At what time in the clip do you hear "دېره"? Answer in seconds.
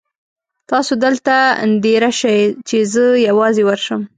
1.83-2.11